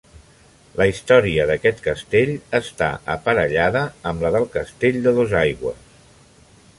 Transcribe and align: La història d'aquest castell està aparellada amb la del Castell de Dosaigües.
La 0.79 0.85
història 0.91 1.43
d'aquest 1.49 1.83
castell 1.87 2.31
està 2.61 2.89
aparellada 3.15 3.83
amb 4.13 4.27
la 4.27 4.35
del 4.37 4.49
Castell 4.59 4.99
de 5.07 5.15
Dosaigües. 5.19 5.85